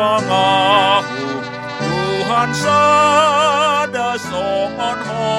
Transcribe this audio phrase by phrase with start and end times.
[0.00, 1.44] Pangahu
[1.80, 5.36] Tuhan sada songon ho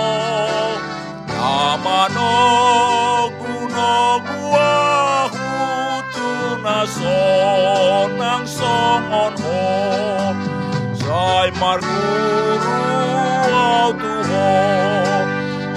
[1.34, 2.34] Namano
[3.42, 5.50] kuno guahu
[6.14, 9.66] tuna sonang songon ho
[11.02, 12.78] Sai marguru
[13.66, 14.54] au tuho.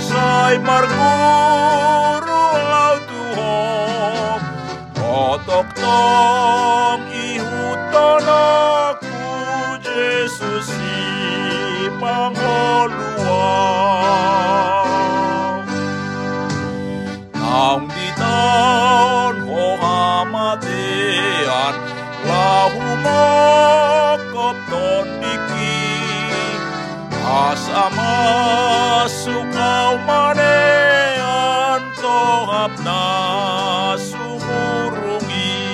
[0.09, 2.43] Sai marguru
[2.85, 3.57] au tuho.
[5.75, 7.24] Tong ihutonaku
[17.95, 21.75] Di taon ho hamatean
[22.29, 25.81] Lahu mokop ton diki.
[27.25, 33.03] Asa masuk kau manean Tohap na
[33.99, 35.65] sumurungi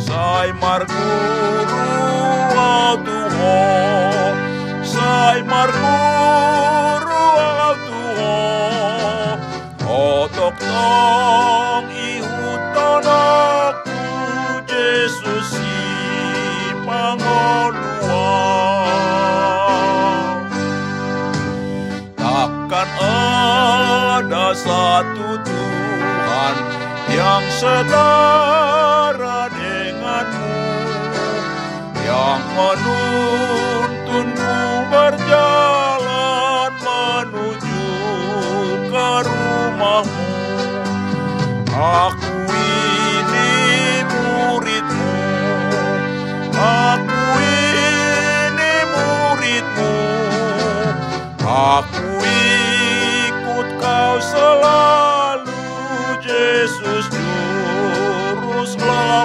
[0.00, 1.37] Sai marguru
[12.18, 14.02] Ihutonaku
[14.68, 15.80] Yesus si
[22.18, 26.56] Takkan ada satu Tuhan
[27.08, 30.60] yang setara denganmu
[32.04, 34.60] Yang menuntunku
[34.92, 35.87] berjalan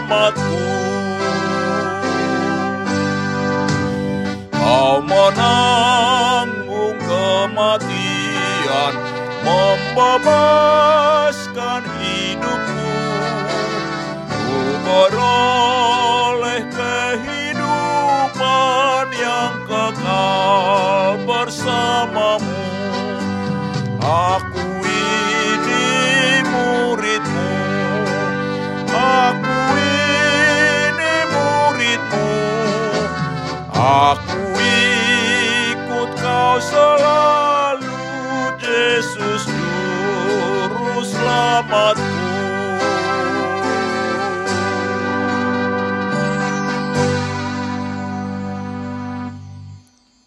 [0.03, 0.59] Selamatku
[4.51, 8.93] Kau menanggung kematian
[9.43, 12.95] Membebaskan hidupku.
[14.31, 17.67] Ku beroleh kehidupan
[19.19, 22.63] yang kekal bersamamu.
[23.99, 24.62] Aku
[36.61, 37.97] selalu
[38.61, 42.23] Yesus Juru Selamatku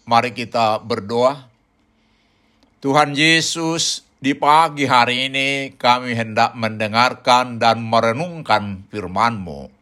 [0.07, 1.51] Mari kita berdoa.
[2.79, 9.76] Tuhan Yesus, di pagi hari ini kami hendak mendengarkan dan merenungkan firman-Mu.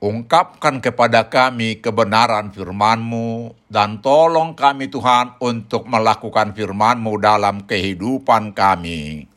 [0.00, 9.28] Ungkapkan kepada kami kebenaran firman-Mu dan tolong kami Tuhan untuk melakukan firman-Mu dalam kehidupan kami.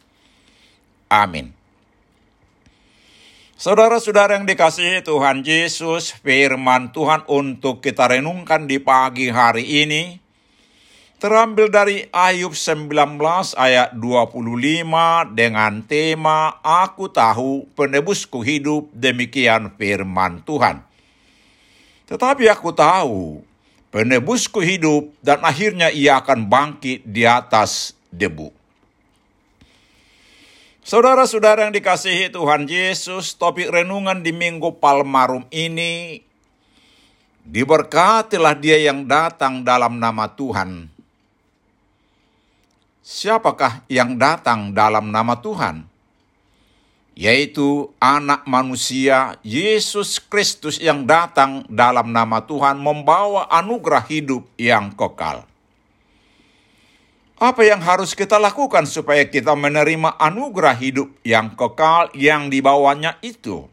[1.12, 1.52] Amin.
[3.60, 10.23] Saudara-saudara yang dikasihi Tuhan Yesus, firman Tuhan untuk kita renungkan di pagi hari ini
[11.24, 13.00] terambil dari Ayub 19
[13.56, 14.44] ayat 25
[15.32, 20.84] dengan tema Aku tahu penebusku hidup demikian firman Tuhan.
[22.12, 23.40] Tetapi aku tahu
[23.96, 28.52] penebusku hidup dan akhirnya ia akan bangkit di atas debu.
[30.84, 36.20] Saudara-saudara yang dikasihi Tuhan Yesus, topik renungan di Minggu Palmarum ini
[37.48, 40.93] diberkatilah dia yang datang dalam nama Tuhan.
[43.04, 45.84] Siapakah yang datang dalam nama Tuhan?
[47.20, 55.44] Yaitu anak manusia Yesus Kristus yang datang dalam nama Tuhan membawa anugerah hidup yang kekal.
[57.44, 63.68] Apa yang harus kita lakukan supaya kita menerima anugerah hidup yang kekal yang dibawanya itu?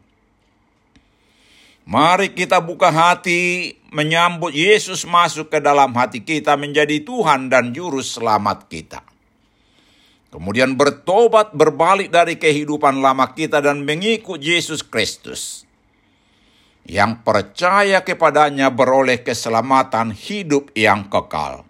[1.87, 8.03] Mari kita buka hati menyambut Yesus masuk ke dalam hati kita menjadi Tuhan dan Juru
[8.03, 9.10] Selamat kita.
[10.31, 15.67] Kemudian bertobat berbalik dari kehidupan lama kita dan mengikut Yesus Kristus.
[16.87, 21.67] Yang percaya kepadanya beroleh keselamatan hidup yang kekal.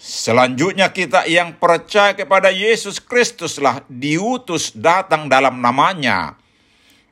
[0.00, 6.40] Selanjutnya kita yang percaya kepada Yesus Kristuslah diutus datang dalam namanya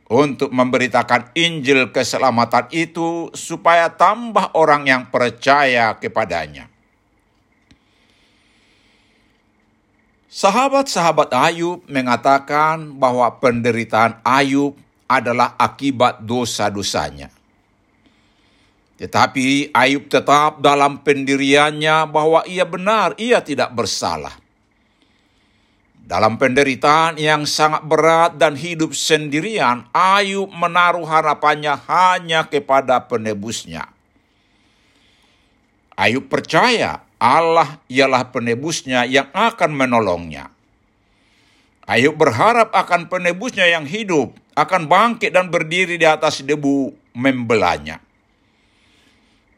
[0.09, 6.73] untuk memberitakan Injil keselamatan itu supaya tambah orang yang percaya kepadanya.
[10.29, 14.77] Sahabat-sahabat Ayub mengatakan bahwa penderitaan Ayub
[15.09, 17.33] adalah akibat dosa-dosanya.
[19.01, 24.37] Tetapi Ayub tetap dalam pendiriannya bahwa ia benar, ia tidak bersalah.
[25.97, 33.89] Dalam penderitaan yang sangat berat dan hidup sendirian, Ayub menaruh harapannya hanya kepada penebusnya.
[35.97, 40.55] Ayub percaya Allah ialah penebusnya yang akan menolongnya.
[41.89, 47.99] Ayub berharap akan penebusnya yang hidup, akan bangkit dan berdiri di atas debu membelanya.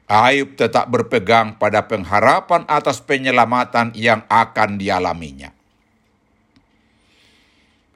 [0.08, 5.54] Ayub tetap berpegang pada pengharapan atas penyelamatan yang akan dialaminya.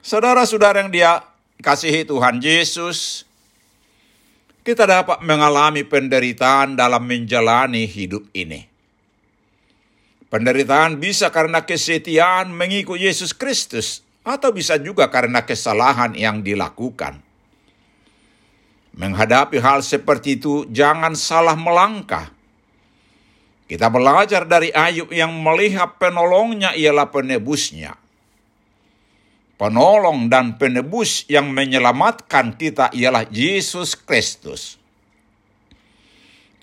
[0.05, 1.25] Saudara-saudara yang dia
[1.65, 3.25] kasihi Tuhan Yesus,
[4.61, 8.74] kita dapat mengalami penderitaan dalam menjalani hidup ini.
[10.35, 17.23] Penderitaan bisa karena kesetiaan mengikut Yesus Kristus, atau bisa juga karena kesalahan yang dilakukan.
[18.99, 22.35] Menghadapi hal seperti itu, jangan salah melangkah.
[23.63, 27.95] Kita belajar dari Ayub yang melihat penolongnya ialah penebusnya.
[29.55, 34.83] Penolong dan penebus yang menyelamatkan kita ialah Yesus Kristus.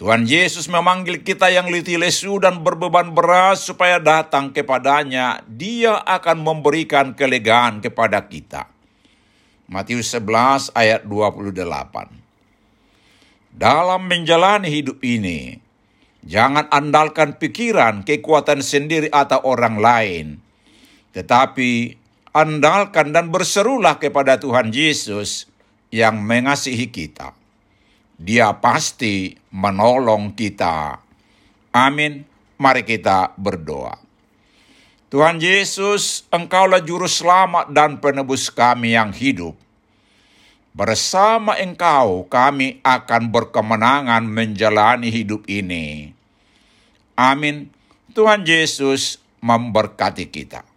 [0.02, 5.46] Tuhan Yesus memanggil kita yang letih lesu dan berbeban berat supaya datang kepadanya.
[5.46, 8.66] Dia akan memberikan kelegaan kepada kita.
[9.70, 11.54] Matius 11 ayat 28.
[13.54, 15.62] Dalam menjalani hidup ini,
[16.26, 20.42] jangan andalkan pikiran, kekuatan sendiri atau orang lain.
[21.14, 21.94] Tetapi
[22.34, 25.46] andalkan dan berserulah kepada Tuhan Yesus
[25.94, 27.38] yang mengasihi kita.
[28.22, 31.02] Dia pasti menolong kita.
[31.74, 32.22] Amin.
[32.54, 33.98] Mari kita berdoa.
[35.10, 39.58] Tuhan Yesus, Engkaulah juru selamat dan penebus kami yang hidup.
[40.70, 46.14] Bersama Engkau kami akan berkemenangan menjalani hidup ini.
[47.18, 47.74] Amin.
[48.14, 50.71] Tuhan Yesus memberkati kita.